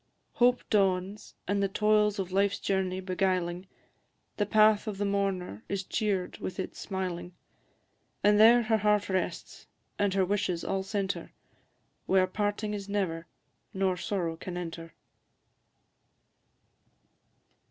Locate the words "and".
1.47-1.61, 8.23-8.39, 9.99-10.15